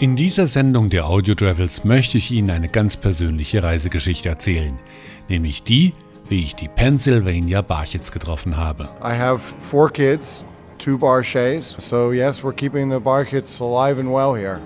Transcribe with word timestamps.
In 0.00 0.14
dieser 0.14 0.46
Sendung 0.46 0.90
der 0.90 1.08
Audio 1.08 1.34
Travels 1.34 1.82
möchte 1.82 2.18
ich 2.18 2.30
Ihnen 2.30 2.50
eine 2.50 2.68
ganz 2.68 2.96
persönliche 2.96 3.64
Reisegeschichte 3.64 4.28
erzählen, 4.28 4.78
nämlich 5.28 5.64
die, 5.64 5.92
wie 6.28 6.44
ich 6.44 6.54
die 6.54 6.68
Pennsylvania 6.68 7.62
Barchets 7.62 8.12
getroffen 8.12 8.56
habe. 8.56 8.84
I 9.02 9.18
have 9.18 9.40
four 9.60 9.90
kids, 9.90 10.44
two 10.78 10.96
Barchets, 10.96 11.74
so 11.80 12.12
yes, 12.12 12.44
we're 12.44 12.54
keeping 12.54 12.92
the 12.92 13.00
Barchets 13.00 13.60
alive 13.60 13.98
and 13.98 14.08
well 14.08 14.40
here. 14.40 14.60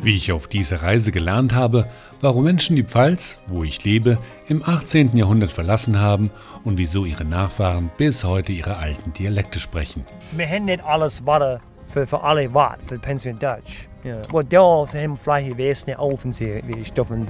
Wie 0.00 0.16
ich 0.16 0.32
auf 0.32 0.48
dieser 0.48 0.82
Reise 0.82 1.12
gelernt 1.12 1.54
habe, 1.54 1.86
warum 2.22 2.44
Menschen 2.44 2.76
die 2.76 2.84
Pfalz, 2.84 3.40
wo 3.48 3.62
ich 3.62 3.84
lebe, 3.84 4.16
im 4.48 4.62
18. 4.62 5.14
Jahrhundert 5.18 5.52
verlassen 5.52 6.00
haben 6.00 6.30
und 6.64 6.78
wieso 6.78 7.04
ihre 7.04 7.26
Nachfahren 7.26 7.90
bis 7.98 8.24
heute 8.24 8.52
ihre 8.52 8.78
alten 8.78 9.12
Dialekte 9.12 9.60
sprechen. 9.60 10.02
Wir 10.34 10.48
haben 10.48 10.64
nicht 10.64 10.82
alles 10.82 11.26
Wasser 11.26 11.60
für, 11.94 12.06
für 12.06 12.22
alle 12.22 12.52
Watt, 12.52 12.80
für 12.86 12.98
Pennsylvania 12.98 13.56
Dutch. 13.56 13.88
Ja. 14.02 14.20
Und 14.32 14.52
da 14.52 14.58
haben 14.58 15.16
vielleicht 15.16 15.56
Wesen 15.56 15.94
Ofensehe, 15.94 16.60
wie 16.66 16.80
ich 16.80 16.92
davon 16.92 17.26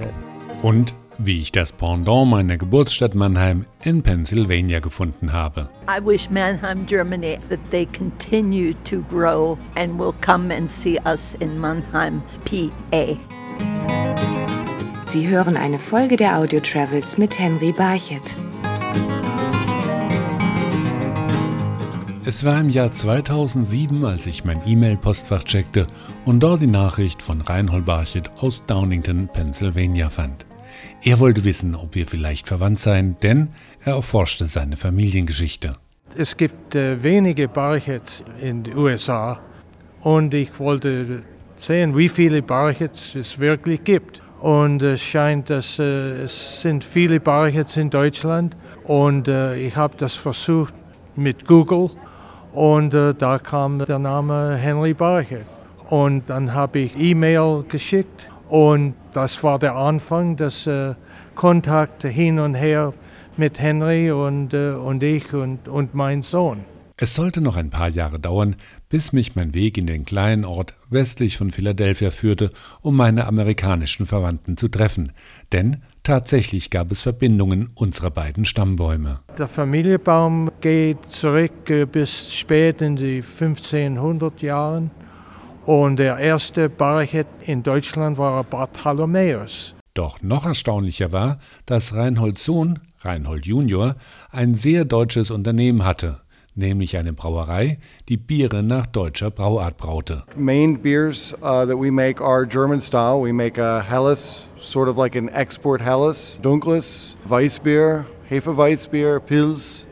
Und 0.61 0.95
wie 1.17 1.39
ich 1.39 1.51
das 1.51 1.71
Pendant 1.71 2.29
meiner 2.29 2.57
Geburtsstadt 2.57 3.15
Mannheim 3.15 3.65
in 3.83 4.01
Pennsylvania 4.01 4.79
gefunden 4.79 5.31
habe. 5.31 5.69
I 5.87 6.03
wish 6.03 6.29
Mannheim, 6.29 6.85
Germany, 6.85 7.37
that 7.49 7.59
they 7.69 7.85
continue 7.85 8.73
to 8.83 9.01
grow 9.09 9.57
and 9.75 9.97
will 9.97 10.13
come 10.19 10.53
and 10.53 10.69
see 10.69 10.99
us 11.05 11.35
in 11.39 11.57
Mannheim, 11.57 12.21
PA. 12.43 13.17
Sie 15.05 15.27
hören 15.27 15.55
eine 15.55 15.79
Folge 15.79 16.17
der 16.17 16.37
Audio 16.39 16.59
Travels 16.59 17.17
mit 17.17 17.39
Henry 17.39 17.71
Barchet. 17.71 18.35
Es 22.27 22.43
war 22.43 22.59
im 22.59 22.69
Jahr 22.69 22.89
2007, 22.89 24.03
als 24.03 24.25
ich 24.25 24.43
mein 24.43 24.59
E-Mail-Postfach 24.65 25.43
checkte 25.43 25.85
und 26.25 26.41
dort 26.41 26.63
die 26.63 26.67
Nachricht 26.67 27.21
von 27.21 27.39
Reinhold 27.41 27.85
Barchet 27.85 28.31
aus 28.39 28.65
Downington, 28.65 29.29
Pennsylvania 29.31 30.09
fand. 30.09 30.47
Er 31.03 31.19
wollte 31.19 31.45
wissen, 31.45 31.75
ob 31.75 31.93
wir 31.93 32.07
vielleicht 32.07 32.47
verwandt 32.47 32.79
seien, 32.79 33.15
denn 33.21 33.49
er 33.81 33.97
erforschte 33.97 34.47
seine 34.47 34.75
Familiengeschichte. 34.75 35.75
Es 36.17 36.35
gibt 36.35 36.73
äh, 36.73 37.03
wenige 37.03 37.47
Barchets 37.47 38.23
in 38.41 38.63
den 38.63 38.75
USA 38.75 39.39
und 40.01 40.33
ich 40.33 40.59
wollte 40.59 41.21
sehen, 41.59 41.95
wie 41.95 42.09
viele 42.09 42.41
Barchets 42.41 43.13
es 43.13 43.37
wirklich 43.37 43.83
gibt. 43.83 44.23
Und 44.41 44.81
es 44.81 44.99
scheint, 44.99 45.51
dass 45.51 45.77
äh, 45.77 46.23
es 46.23 46.61
sind 46.61 46.83
viele 46.83 47.19
Barchets 47.19 47.77
in 47.77 47.91
Deutschland 47.91 48.55
und 48.83 49.27
äh, 49.27 49.55
ich 49.57 49.75
habe 49.75 49.95
das 49.95 50.15
versucht 50.15 50.73
mit 51.15 51.45
Google 51.45 51.91
und 52.55 52.93
äh, 52.93 53.13
da 53.13 53.37
kam 53.37 53.79
der 53.79 53.99
Name 53.99 54.55
Henry 54.55 54.93
Barchet. 54.93 55.45
Und 55.89 56.29
dann 56.29 56.53
habe 56.53 56.79
ich 56.79 56.97
E-Mail 56.97 57.63
geschickt 57.67 58.29
und 58.49 58.95
das 59.13 59.43
war 59.43 59.59
der 59.59 59.75
Anfang 59.75 60.35
des 60.35 60.65
äh, 60.65 60.95
Kontakts 61.35 62.05
hin 62.05 62.39
und 62.39 62.55
her 62.55 62.93
mit 63.37 63.59
Henry 63.59 64.11
und, 64.11 64.53
äh, 64.53 64.71
und 64.71 65.03
ich 65.03 65.33
und, 65.33 65.67
und 65.67 65.93
mein 65.93 66.21
Sohn. 66.21 66.61
Es 66.97 67.13
sollte 67.13 67.41
noch 67.41 67.57
ein 67.57 67.69
paar 67.69 67.89
Jahre 67.89 68.19
dauern, 68.19 68.55
bis 68.87 69.11
mich 69.11 69.35
mein 69.35 69.53
Weg 69.53 69.77
in 69.77 69.85
den 69.85 70.05
kleinen 70.05 70.45
Ort 70.45 70.75
westlich 70.89 71.35
von 71.37 71.51
Philadelphia 71.51 72.09
führte, 72.09 72.51
um 72.79 72.95
meine 72.95 73.27
amerikanischen 73.27 74.05
Verwandten 74.05 74.55
zu 74.55 74.69
treffen. 74.69 75.11
Denn 75.51 75.83
tatsächlich 76.05 76.69
gab 76.69 76.91
es 76.91 77.01
Verbindungen 77.01 77.69
unserer 77.75 78.11
beiden 78.11 78.45
Stammbäume. 78.45 79.19
Der 79.37 79.49
Familienbaum 79.49 80.51
geht 80.61 81.05
zurück 81.09 81.69
äh, 81.69 81.85
bis 81.85 82.33
spät 82.33 82.81
in 82.81 82.95
die 82.95 83.21
1500 83.21 84.41
Jahren. 84.41 84.91
Und 85.65 85.97
der 85.97 86.17
erste 86.17 86.69
Barchet 86.69 87.27
in 87.45 87.63
Deutschland 87.63 88.17
war 88.17 88.43
Bartholomäus. 88.43 89.75
Doch 89.95 90.21
noch 90.21 90.45
erstaunlicher 90.45 91.11
war, 91.11 91.39
dass 91.65 91.95
Reinholds 91.95 92.45
Sohn, 92.45 92.79
Reinhold 92.99 93.45
Junior, 93.45 93.95
ein 94.29 94.53
sehr 94.53 94.85
deutsches 94.85 95.31
Unternehmen 95.31 95.83
hatte 95.85 96.21
nämlich 96.55 96.97
eine 96.97 97.13
Brauerei, 97.13 97.77
die 98.09 98.17
Biere 98.17 98.63
nach 98.63 98.85
deutscher 98.85 99.31
Brauart 99.31 99.77
braute. 99.77 100.23
Main 100.35 100.81
beers 100.81 101.33
uh, 101.41 101.65
that 101.65 101.79
we 101.79 101.91
make 101.91 102.21
are 102.21 102.45
German 102.45 102.81
style. 102.81 103.21
We 103.21 103.33
make 103.33 103.61
a 103.61 103.81
Helles, 103.81 104.47
sort 104.59 104.89
of 104.89 104.97
like 104.97 105.15
an 105.15 105.29
export 105.29 105.81
Helles, 105.81 106.39
Dunkles, 106.41 107.15
Weißbier, 107.27 108.05
Hefeweißbier, 108.29 109.19
Pils 109.19 109.85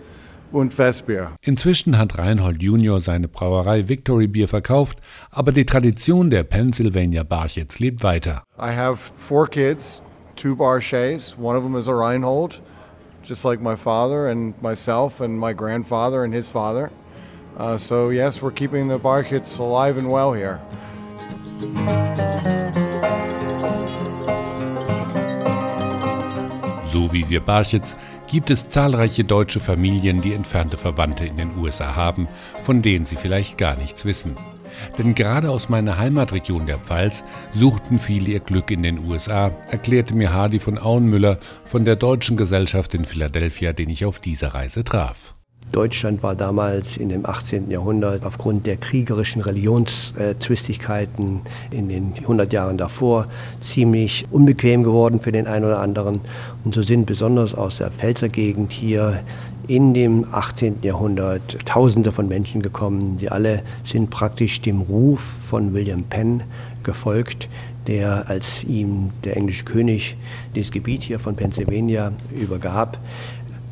und 0.52 0.74
Festbier. 0.74 1.32
Inzwischen 1.42 1.98
hat 1.98 2.18
Reinhold 2.18 2.62
Junior 2.62 3.00
seine 3.00 3.28
Brauerei 3.28 3.90
Victory 3.90 4.28
Beer 4.28 4.48
verkauft, 4.48 5.00
aber 5.32 5.52
die 5.52 5.66
Tradition 5.66 6.30
der 6.30 6.44
Pennsylvania 6.44 7.24
Barchets 7.24 7.80
lebt 7.80 8.04
weiter. 8.04 8.44
I 8.58 8.72
have 8.76 9.00
four 9.20 9.48
kids, 9.48 10.02
two 10.36 10.56
Barchets. 10.56 11.36
One 11.38 11.58
of 11.58 11.64
them 11.64 11.76
is 11.76 11.88
a 11.88 11.94
Reinhold. 11.94 12.62
Just 13.24 13.46
like 13.46 13.62
my 13.62 13.76
father 13.76 14.28
and 14.28 14.54
myself 14.62 15.22
and 15.22 15.40
my 15.40 15.54
grandfather 15.54 16.24
and 16.24 16.34
his 16.34 16.50
father. 16.50 16.92
Uh, 17.58 17.78
so, 17.78 18.10
yes, 18.10 18.42
we're 18.42 18.52
keeping 18.52 18.88
the 18.88 19.00
Barkits 19.00 19.60
alive 19.60 19.98
and 19.98 20.10
well 20.10 20.34
here. 20.34 20.60
So 26.86 27.12
wie 27.12 27.28
wir 27.30 27.40
Barchets 27.40 27.96
gibt 28.28 28.50
es 28.50 28.68
zahlreiche 28.68 29.24
deutsche 29.24 29.60
Familien, 29.60 30.22
die 30.22 30.34
entfernte 30.34 30.78
Verwandte 30.78 31.26
in 31.26 31.38
den 31.38 31.58
USA 31.58 31.96
haben, 31.96 32.28
von 32.62 32.82
denen 32.82 33.06
sie 33.06 33.16
vielleicht 33.16 33.58
gar 33.58 33.76
nichts 33.76 34.06
wissen. 34.06 34.36
Denn 34.98 35.14
gerade 35.14 35.50
aus 35.50 35.70
meiner 35.70 35.98
Heimatregion 35.98 36.66
der 36.66 36.80
Pfalz 36.80 37.24
suchten 37.52 38.00
viele 38.00 38.32
ihr 38.32 38.40
Glück 38.40 38.72
in 38.72 38.84
den 38.84 39.00
USA, 39.00 39.52
erklärte 39.70 40.16
mir 40.16 40.34
Hardy 40.34 40.60
von 40.60 40.78
Auenmüller 40.78 41.38
von 41.64 41.86
der 41.86 41.96
Deutschen 41.96 42.38
Gesellschaft 42.38 42.94
in 42.94 43.06
Philadelphia, 43.06 43.74
den 43.74 43.90
ich 43.90 44.06
auf 44.06 44.20
dieser 44.20 44.54
Reise 44.54 44.84
traf. 44.84 45.36
Deutschland 45.74 46.22
war 46.22 46.36
damals 46.36 46.98
in 46.98 47.10
dem 47.10 47.26
18. 47.26 47.72
Jahrhundert 47.72 48.24
aufgrund 48.24 48.68
der 48.68 48.78
kriegerischen 48.78 49.42
Religionszwistigkeiten 49.42 51.42
in 51.72 51.90
den 51.90 52.14
100 52.16 52.54
Jahren 52.54 52.78
davor 52.78 53.26
ziemlich 53.60 54.26
unbequem 54.30 54.84
geworden 54.84 55.20
für 55.20 55.32
den 55.32 55.48
einen 55.48 55.66
oder 55.66 55.80
anderen. 55.80 56.22
Und 56.64 56.76
so 56.76 56.84
sind 56.84 57.08
besonders 57.08 57.56
aus 57.56 57.78
der 57.78 57.90
Pfälzer 57.90 58.30
Gegend 58.30 58.72
hier 58.72 59.24
in 59.68 59.94
dem 59.94 60.26
18. 60.32 60.78
Jahrhundert 60.82 61.58
Tausende 61.66 62.12
von 62.12 62.28
Menschen 62.28 62.62
gekommen. 62.62 63.18
Sie 63.20 63.30
alle 63.30 63.64
sind 63.84 64.10
praktisch 64.10 64.62
dem 64.62 64.82
Ruf 64.82 65.22
von 65.22 65.74
William 65.74 66.04
Penn 66.04 66.44
gefolgt, 66.84 67.48
der 67.88 68.30
als 68.30 68.64
ihm 68.64 69.10
der 69.24 69.38
englische 69.38 69.64
König 69.64 70.18
das 70.56 70.72
Gebiet 70.72 71.04
hier 71.04 71.20
von 71.20 71.36
Pennsylvania 71.36 72.12
übergab, 72.32 73.00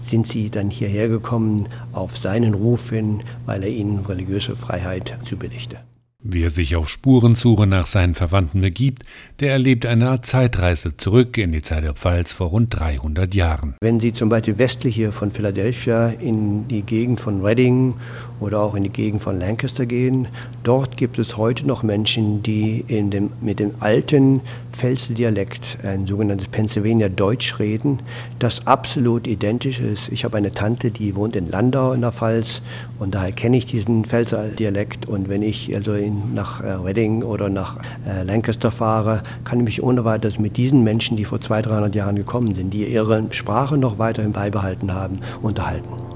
sind 0.02 0.28
sie 0.28 0.50
dann 0.50 0.70
hierher 0.70 1.10
gekommen 1.10 1.68
auf 1.94 2.18
seinen 2.18 2.54
Ruf 2.54 2.90
hin, 2.90 3.22
weil 3.46 3.64
er 3.64 3.70
ihnen 3.70 4.00
religiöse 4.06 4.56
Freiheit 4.56 5.18
zubilligte. 5.24 5.78
Wer 6.24 6.52
sich 6.52 6.76
auf 6.76 6.88
Spurensuche 6.88 7.66
nach 7.66 7.88
seinen 7.88 8.14
Verwandten 8.14 8.62
begibt, 8.62 9.06
der 9.40 9.54
erlebt 9.54 9.88
eine 9.88 10.10
Art 10.10 10.24
Zeitreise 10.24 10.96
zurück 10.96 11.36
in 11.40 11.52
die 11.52 11.64
Zeit 11.64 11.84
der 11.84 11.96
Pfalz 11.96 12.32
vor 12.32 12.50
rund 12.50 12.80
300 12.80 13.34
Jahren. 13.34 13.74
Wenn 13.82 14.00
Sie 14.00 14.14
zum 14.14 14.30
Beispiel 14.30 14.60
westlich 14.60 14.94
hier 14.94 15.14
von 15.14 15.32
Philadelphia 15.32 16.10
in 16.10 16.68
die 16.68 16.84
Gegend 16.84 17.22
von 17.22 17.44
Reading 17.44 17.96
oder 18.40 18.60
auch 18.60 18.76
in 18.76 18.84
die 18.84 18.90
Gegend 18.90 19.24
von 19.24 19.40
Lancaster 19.40 19.88
gehen, 19.88 20.28
dort 20.64 20.96
gibt 20.96 21.18
es 21.18 21.38
heute 21.38 21.66
noch 21.66 21.82
Menschen, 21.82 22.44
die 22.44 22.86
in 22.88 23.10
dem, 23.10 23.32
mit 23.42 23.60
dem 23.60 23.72
alten 23.80 24.42
Pfälzer 24.72 25.14
Dialekt, 25.14 25.78
ein 25.84 26.08
sogenanntes 26.08 26.48
Pennsylvania 26.48 27.10
Deutsch 27.10 27.60
reden, 27.60 28.00
das 28.40 28.66
absolut 28.68 29.28
identisch 29.28 29.80
ist. 29.80 30.10
Ich 30.10 30.24
habe 30.24 30.38
eine 30.38 30.52
Tante, 30.52 30.92
die 30.92 31.16
wohnt 31.16 31.36
in 31.36 31.50
Landau 31.50 31.94
in 31.94 32.02
der 32.02 32.12
Pfalz 32.12 32.62
und 33.00 33.16
daher 33.16 33.32
kenne 33.32 33.58
ich 33.58 33.66
diesen 33.66 34.06
Pfälzer 34.06 34.48
Dialekt 34.48 35.08
und 35.08 35.30
wenn 35.30 35.42
ich 35.42 35.74
also 35.76 35.94
in, 35.94 36.34
nach 36.34 36.62
äh, 36.62 36.72
Reading 36.72 37.24
oder 37.24 37.50
nach 37.50 37.78
äh, 38.08 38.24
Lancaster 38.24 38.72
fahre, 38.72 39.24
kann 39.44 39.60
ich 39.60 39.66
mich 39.66 39.84
ohne 39.84 40.06
weiteres 40.06 40.40
mit 40.40 40.58
diesen 40.58 40.84
Menschen, 40.84 41.18
die 41.18 41.26
vor 41.26 41.42
200, 41.42 41.72
300 41.72 41.96
Jahren 41.96 42.16
gekommen 42.16 42.56
sind, 42.56 42.74
die 42.74 42.86
ihre 42.86 43.26
Sprache 43.32 43.78
noch 43.78 44.00
weiterhin 44.00 44.32
beibehalten 44.32 44.94
haben, 44.94 45.20
unterhalten. 45.42 46.11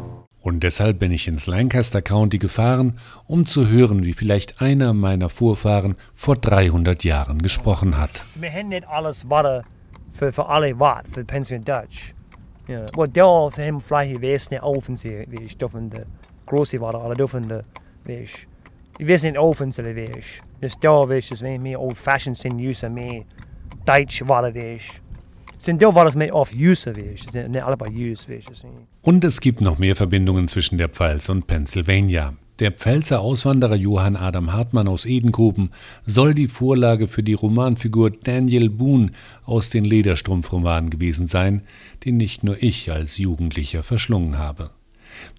Und 0.45 0.59
deshalb 0.61 0.99
bin 0.99 1.11
ich 1.11 1.27
ins 1.27 1.47
Lancaster 1.47 2.03
County 2.03 2.37
gefahren, 2.37 2.99
um 3.25 3.47
zu 3.47 3.67
hören, 3.67 4.05
wie 4.05 4.13
vielleicht 4.13 4.61
einer 4.61 4.93
meiner 4.93 5.27
Vorfahren 5.27 5.95
vor 6.13 6.35
300 6.35 7.03
Jahren 7.03 7.39
gesprochen 7.39 7.97
hat. 7.97 8.23
Wir 8.39 8.51
haben 8.51 8.67
nicht 8.67 8.87
alles 8.87 9.27
Wasser 9.27 9.63
für, 10.13 10.31
für 10.31 10.47
alle 10.47 10.79
Watt, 10.79 11.07
für 11.11 11.25
Pennsylvania 11.25 11.81
Dutch. 11.81 12.13
Ja. 12.67 12.85
Und 12.95 13.17
da 13.17 13.23
haben 13.57 13.81
vielleicht 13.81 14.21
Wesen 14.21 14.59
offen, 14.59 15.03
wie 15.03 15.43
ich 15.43 15.57
dürfen, 15.57 15.91
große 16.45 16.79
Wasser, 16.79 17.01
alle 17.01 17.15
dürfen, 17.15 17.63
wie. 18.03 18.27
Ich 18.99 19.07
weiß 19.07 19.23
nicht 19.23 19.39
offen, 19.39 19.75
wie 19.75 20.01
ich. 20.15 20.43
Das 20.61 20.79
da, 20.79 21.09
wie 21.09 21.15
ich, 21.15 21.27
das 21.27 21.41
mehr 21.41 21.81
old-fashioned 21.81 22.37
sind, 22.37 22.61
use 22.61 22.87
mehr 22.87 23.23
Deutsch 23.83 24.21
Wasser, 24.27 24.53
wie 24.53 24.75
ich. 24.75 25.01
Sind 25.65 25.81
war 25.81 26.05
das 26.05 26.15
mehr 26.15 26.35
auf 26.35 26.53
Use, 26.53 26.95
wie 26.95 27.15
ich. 27.15 27.33
Nicht 27.33 27.63
alle 27.63 27.75
bei 27.75 27.89
Use, 27.89 28.25
wie 28.27 28.35
ich. 28.35 28.45
Und 29.01 29.23
es 29.23 29.41
gibt 29.41 29.61
noch 29.61 29.79
mehr 29.79 29.95
Verbindungen 29.95 30.47
zwischen 30.47 30.77
der 30.77 30.89
Pfalz 30.89 31.27
und 31.27 31.47
Pennsylvania. 31.47 32.35
Der 32.59 32.71
Pfälzer 32.71 33.21
Auswanderer 33.21 33.73
Johann 33.73 34.15
Adam 34.15 34.53
Hartmann 34.53 34.87
aus 34.87 35.07
Edengruben 35.07 35.71
soll 36.05 36.35
die 36.35 36.47
Vorlage 36.47 37.07
für 37.07 37.23
die 37.23 37.33
Romanfigur 37.33 38.11
Daniel 38.11 38.69
Boone 38.69 39.09
aus 39.43 39.71
den 39.71 39.85
Lederstrumpfromanen 39.85 40.91
gewesen 40.91 41.25
sein, 41.25 41.63
den 42.05 42.17
nicht 42.17 42.43
nur 42.43 42.61
ich 42.61 42.91
als 42.91 43.17
Jugendlicher 43.17 43.81
verschlungen 43.81 44.37
habe. 44.37 44.69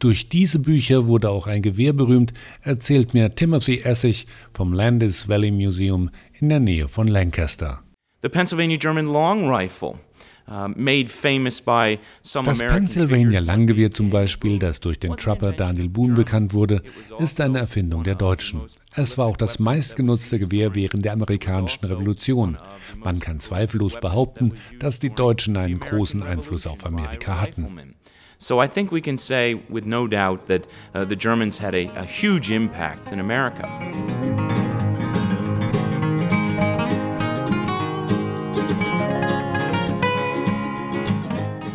Durch 0.00 0.28
diese 0.28 0.58
Bücher 0.58 1.06
wurde 1.06 1.30
auch 1.30 1.46
ein 1.46 1.62
Gewehr 1.62 1.92
berühmt, 1.92 2.34
erzählt 2.62 3.14
mir 3.14 3.32
Timothy 3.36 3.78
Essig 3.78 4.26
vom 4.52 4.72
Landis 4.72 5.28
Valley 5.28 5.52
Museum 5.52 6.10
in 6.32 6.48
der 6.48 6.58
Nähe 6.58 6.88
von 6.88 7.06
Lancaster. 7.06 7.84
The 8.22 8.28
Pennsylvania 8.28 8.76
German 8.76 9.06
Long 9.06 9.48
Rifle 9.48 10.00
das 10.46 12.58
Pennsylvania 12.58 13.40
Langgewehr 13.40 13.90
zum 13.90 14.10
Beispiel, 14.10 14.58
das 14.58 14.80
durch 14.80 14.98
den 14.98 15.16
Trapper 15.16 15.52
Daniel 15.52 15.88
Boone 15.88 16.14
bekannt 16.14 16.54
wurde, 16.54 16.82
ist 17.18 17.40
eine 17.40 17.58
Erfindung 17.58 18.04
der 18.04 18.14
Deutschen. 18.14 18.62
Es 18.94 19.18
war 19.18 19.26
auch 19.26 19.36
das 19.36 19.58
meistgenutzte 19.58 20.38
Gewehr 20.38 20.74
während 20.74 21.04
der 21.04 21.12
amerikanischen 21.12 21.86
Revolution. 21.86 22.58
Man 22.96 23.18
kann 23.18 23.40
zweifellos 23.40 24.00
behaupten, 24.00 24.52
dass 24.78 25.00
die 25.00 25.10
Deutschen 25.10 25.56
einen 25.56 25.80
großen 25.80 26.22
Einfluss 26.22 26.66
auf 26.66 26.86
Amerika 26.86 27.40
hatten. 27.40 27.94
So 28.38 28.62
I 28.62 28.68
think 28.68 28.92
we 28.92 29.00
can 29.00 29.16
say 29.16 29.58
with 29.68 29.86
no 29.86 30.06
doubt 30.06 30.46
that 30.48 30.66
uh, 30.94 31.06
the 31.06 31.16
Germans 31.16 31.58
had 31.58 31.74
a, 31.74 31.88
a 31.96 32.04
huge 32.04 32.50
impact 32.50 33.10
in 33.10 33.18
America. 33.18 33.66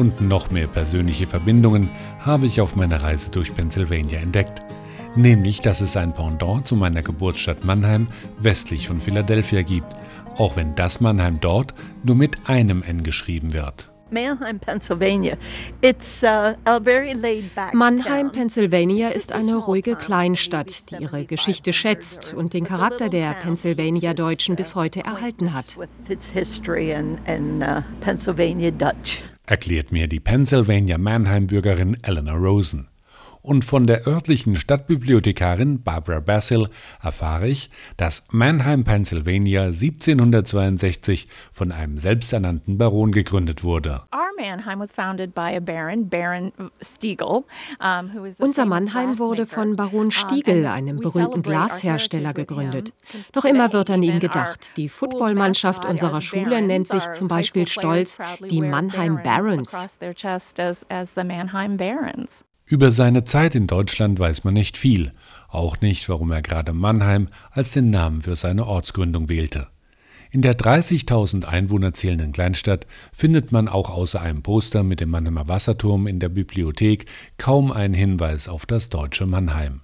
Und 0.01 0.19
noch 0.19 0.49
mehr 0.49 0.65
persönliche 0.65 1.27
Verbindungen 1.27 1.91
habe 2.19 2.47
ich 2.47 2.59
auf 2.59 2.75
meiner 2.75 3.03
Reise 3.03 3.29
durch 3.29 3.53
Pennsylvania 3.53 4.19
entdeckt. 4.19 4.59
Nämlich, 5.15 5.61
dass 5.61 5.79
es 5.79 5.95
ein 5.95 6.11
Pendant 6.13 6.67
zu 6.67 6.75
meiner 6.75 7.03
Geburtsstadt 7.03 7.63
Mannheim 7.63 8.07
westlich 8.39 8.87
von 8.87 8.99
Philadelphia 8.99 9.61
gibt, 9.61 9.95
auch 10.37 10.55
wenn 10.55 10.73
das 10.73 11.01
Mannheim 11.01 11.39
dort 11.39 11.75
nur 12.03 12.15
mit 12.15 12.49
einem 12.49 12.81
N 12.81 13.03
geschrieben 13.03 13.53
wird. 13.53 13.91
Mannheim, 14.09 14.59
Pennsylvania. 14.59 15.37
It's 15.81 16.23
uh, 16.23 16.55
a 16.65 16.79
very 16.81 17.13
laid 17.13 17.53
back 17.53 17.73
Mannheim, 17.73 18.31
Pennsylvania 18.31 19.09
ist 19.09 19.33
eine 19.33 19.55
ruhige 19.55 19.95
Kleinstadt, 19.95 20.89
die 20.89 20.95
ihre 20.95 21.25
Geschichte 21.25 21.73
schätzt 21.73 22.33
und 22.33 22.53
den 22.53 22.65
Charakter 22.65 23.07
der 23.07 23.33
Pennsylvania-Deutschen 23.35 24.55
bis 24.55 24.73
heute 24.75 25.03
erhalten 25.05 25.53
hat. 25.53 25.77
Erklärt 29.51 29.91
mir 29.91 30.07
die 30.07 30.21
Pennsylvania 30.21 30.97
Mannheim-Bürgerin 30.97 31.97
Eleanor 32.03 32.37
Rosen. 32.37 32.87
Und 33.41 33.65
von 33.65 33.85
der 33.85 34.07
örtlichen 34.07 34.55
Stadtbibliothekarin 34.55 35.83
Barbara 35.83 36.21
Basil 36.21 36.69
erfahre 37.01 37.49
ich, 37.49 37.69
dass 37.97 38.23
Mannheim, 38.31 38.85
Pennsylvania 38.85 39.63
1762 39.63 41.27
von 41.51 41.73
einem 41.73 41.97
selbsternannten 41.97 42.77
Baron 42.77 43.11
gegründet 43.11 43.65
wurde. 43.65 44.03
Unser 48.39 48.65
Mannheim 48.65 49.19
wurde 49.19 49.45
von 49.45 49.75
Baron 49.75 50.11
Stiegel, 50.11 50.65
einem 50.65 50.97
berühmten 50.97 51.41
Glashersteller, 51.41 52.33
gegründet. 52.33 52.93
Noch 53.35 53.45
immer 53.45 53.71
wird 53.73 53.89
an 53.89 54.03
ihn 54.03 54.19
gedacht. 54.19 54.77
Die 54.77 54.89
Footballmannschaft 54.89 55.85
unserer 55.85 56.21
Schule 56.21 56.61
nennt 56.61 56.87
sich 56.87 57.11
zum 57.11 57.27
Beispiel 57.27 57.67
stolz 57.67 58.19
die 58.49 58.61
Mannheim 58.61 59.21
Barons. 59.23 59.89
Über 62.65 62.91
seine 62.91 63.25
Zeit 63.25 63.55
in 63.55 63.67
Deutschland 63.67 64.17
weiß 64.17 64.45
man 64.45 64.53
nicht 64.53 64.77
viel, 64.77 65.11
auch 65.49 65.81
nicht, 65.81 66.07
warum 66.07 66.31
er 66.31 66.41
gerade 66.41 66.71
Mannheim 66.71 67.27
als 67.51 67.73
den 67.73 67.89
Namen 67.89 68.21
für 68.21 68.37
seine 68.37 68.65
Ortsgründung 68.65 69.27
wählte. 69.27 69.67
In 70.33 70.41
der 70.41 70.53
30.000 70.53 71.43
Einwohner 71.43 71.91
zählenden 71.91 72.31
Kleinstadt 72.31 72.87
findet 73.11 73.51
man 73.51 73.67
auch 73.67 73.89
außer 73.89 74.21
einem 74.21 74.43
Poster 74.43 74.81
mit 74.81 75.01
dem 75.01 75.09
Mannheimer 75.09 75.49
Wasserturm 75.49 76.07
in 76.07 76.19
der 76.19 76.29
Bibliothek 76.29 77.03
kaum 77.37 77.69
einen 77.69 77.93
Hinweis 77.93 78.47
auf 78.47 78.65
das 78.65 78.87
deutsche 78.87 79.25
Mannheim. 79.25 79.81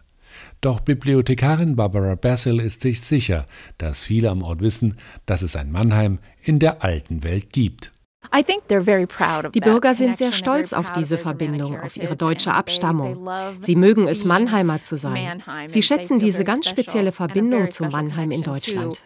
Doch 0.61 0.79
Bibliothekarin 0.79 1.75
Barbara 1.75 2.15
Basil 2.15 2.61
ist 2.61 2.79
sich 2.79 3.01
sicher, 3.01 3.45
dass 3.77 4.05
viele 4.05 4.29
am 4.29 4.41
Ort 4.41 4.61
wissen, 4.61 4.95
dass 5.25 5.41
es 5.41 5.57
ein 5.57 5.69
Mannheim 5.69 6.19
in 6.41 6.59
der 6.59 6.81
alten 6.81 7.25
Welt 7.25 7.51
gibt. 7.51 7.91
Die 8.31 9.59
Bürger 9.59 9.95
sind 9.95 10.15
sehr 10.15 10.31
stolz 10.31 10.71
auf 10.71 10.93
diese 10.93 11.17
Verbindung, 11.17 11.77
auf 11.77 11.97
ihre 11.97 12.15
deutsche 12.15 12.53
Abstammung. 12.53 13.29
Sie 13.59 13.75
mögen 13.75 14.07
es, 14.07 14.23
Mannheimer 14.23 14.81
zu 14.81 14.97
sein. 14.97 15.43
Sie 15.67 15.81
schätzen 15.81 16.19
diese 16.19 16.45
ganz 16.45 16.69
spezielle 16.69 17.11
Verbindung 17.11 17.69
zu 17.69 17.83
Mannheim 17.85 18.31
in 18.31 18.43
Deutschland. 18.43 19.03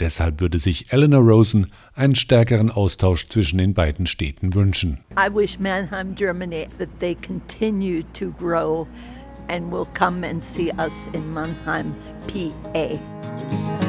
Deshalb 0.00 0.40
würde 0.40 0.58
sich 0.58 0.92
Eleanor 0.92 1.22
Rosen 1.22 1.68
einen 1.94 2.16
stärkeren 2.16 2.70
Austausch 2.70 3.28
zwischen 3.28 3.58
den 3.58 3.74
beiden 3.74 4.06
Städten 4.06 4.54
wünschen. 4.54 4.98
I 5.16 5.32
wish 5.32 5.58
Mannheim, 5.60 6.16
Germany, 6.16 6.66
that 6.78 6.88
they 6.98 7.14
continue 7.14 8.02
to 8.12 8.32
grow 8.32 8.88
and 9.48 9.70
will 9.70 9.86
come 9.94 10.26
and 10.26 10.42
see 10.42 10.72
us 10.78 11.08
in 11.12 11.32
Mannheim, 11.32 11.94
PA. 12.26 13.83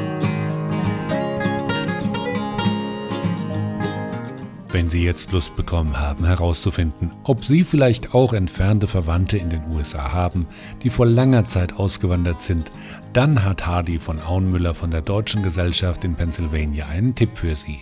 Wenn 4.76 4.90
Sie 4.90 5.02
jetzt 5.02 5.32
Lust 5.32 5.56
bekommen 5.56 5.98
haben, 5.98 6.26
herauszufinden, 6.26 7.10
ob 7.24 7.42
Sie 7.46 7.64
vielleicht 7.64 8.14
auch 8.14 8.34
entfernte 8.34 8.86
Verwandte 8.86 9.38
in 9.38 9.48
den 9.48 9.62
USA 9.70 10.12
haben, 10.12 10.46
die 10.82 10.90
vor 10.90 11.06
langer 11.06 11.46
Zeit 11.46 11.78
ausgewandert 11.78 12.42
sind, 12.42 12.70
dann 13.14 13.42
hat 13.42 13.66
Hardy 13.66 13.98
von 13.98 14.20
Auenmüller 14.20 14.74
von 14.74 14.90
der 14.90 15.00
Deutschen 15.00 15.42
Gesellschaft 15.42 16.04
in 16.04 16.14
Pennsylvania 16.14 16.88
einen 16.88 17.14
Tipp 17.14 17.38
für 17.38 17.54
Sie. 17.54 17.78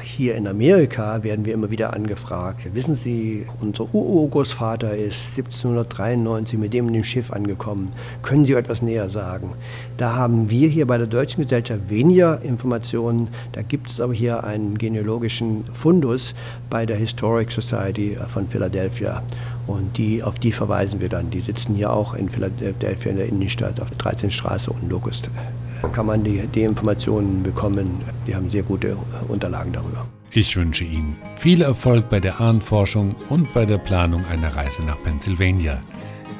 Hier 0.00 0.36
in 0.36 0.46
Amerika 0.46 1.24
werden 1.24 1.44
wir 1.44 1.52
immer 1.54 1.70
wieder 1.70 1.92
angefragt. 1.92 2.72
Wissen 2.72 2.94
Sie, 2.94 3.46
unser 3.60 3.92
Urgroßvater 3.92 4.96
ist 4.96 5.36
1793 5.36 6.56
mit 6.56 6.72
dem 6.72 6.86
in 6.86 6.94
dem 6.94 7.04
Schiff 7.04 7.32
angekommen. 7.32 7.92
Können 8.22 8.44
Sie 8.44 8.52
etwas 8.52 8.80
näher 8.80 9.08
sagen? 9.08 9.54
Da 9.96 10.14
haben 10.14 10.50
wir 10.50 10.68
hier 10.68 10.86
bei 10.86 10.98
der 10.98 11.08
Deutschen 11.08 11.42
Gesellschaft 11.42 11.90
weniger 11.90 12.40
Informationen. 12.42 13.28
Da 13.50 13.62
gibt 13.62 13.90
es 13.90 14.00
aber 14.00 14.14
hier 14.14 14.44
einen 14.44 14.78
genealogischen 14.78 15.64
Fundus 15.72 16.32
bei 16.70 16.86
der 16.86 16.96
Historic 16.96 17.50
Society 17.50 18.16
von 18.32 18.46
Philadelphia. 18.46 19.24
Und 19.66 19.98
die, 19.98 20.22
auf 20.22 20.38
die 20.38 20.52
verweisen 20.52 21.00
wir 21.00 21.08
dann. 21.08 21.30
Die 21.30 21.40
sitzen 21.40 21.74
hier 21.74 21.92
auch 21.92 22.14
in 22.14 22.28
Philadelphia 22.28 23.10
in 23.10 23.16
der 23.16 23.26
Innenstadt 23.26 23.80
auf 23.80 23.88
der 23.88 23.98
13. 23.98 24.30
Straße 24.30 24.70
und 24.70 24.88
Locust 24.88 25.28
kann 25.92 26.06
man 26.06 26.24
die, 26.24 26.46
die 26.46 26.62
Informationen 26.62 27.42
bekommen. 27.42 28.00
Die 28.26 28.34
haben 28.34 28.50
sehr 28.50 28.62
gute 28.62 28.96
Unterlagen 29.28 29.72
darüber. 29.72 30.06
Ich 30.30 30.56
wünsche 30.56 30.84
Ihnen 30.84 31.16
viel 31.34 31.62
Erfolg 31.62 32.08
bei 32.10 32.20
der 32.20 32.40
Ahnenforschung 32.40 33.14
und 33.28 33.52
bei 33.52 33.64
der 33.64 33.78
Planung 33.78 34.24
einer 34.26 34.54
Reise 34.54 34.84
nach 34.84 35.02
Pennsylvania. 35.02 35.80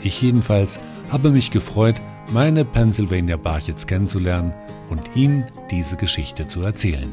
Ich 0.02 0.20
jedenfalls 0.20 0.78
habe 1.10 1.30
mich 1.30 1.50
gefreut, 1.50 2.00
meine 2.30 2.64
Pennsylvania 2.64 3.36
Barchets 3.36 3.86
kennenzulernen 3.86 4.54
und 4.90 5.16
Ihnen 5.16 5.44
diese 5.70 5.96
Geschichte 5.96 6.46
zu 6.46 6.62
erzählen. 6.62 7.12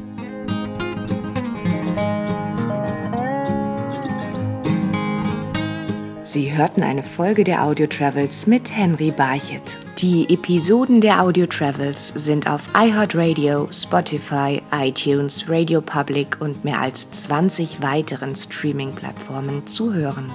Sie 6.22 6.54
hörten 6.54 6.82
eine 6.82 7.02
Folge 7.02 7.44
der 7.44 7.64
Audio 7.64 7.86
Travels 7.86 8.46
mit 8.46 8.70
Henry 8.76 9.10
Barchet. 9.10 9.78
Die 9.98 10.28
Episoden 10.28 11.00
der 11.00 11.22
Audio 11.22 11.46
Travels 11.46 12.08
sind 12.08 12.50
auf 12.50 12.68
iHeartRadio, 12.76 13.66
Spotify, 13.72 14.60
iTunes, 14.70 15.48
Radio 15.48 15.80
Public 15.80 16.36
und 16.38 16.62
mehr 16.66 16.82
als 16.82 17.10
20 17.12 17.80
weiteren 17.80 18.36
Streaming-Plattformen 18.36 19.66
zu 19.66 19.94
hören. 19.94 20.30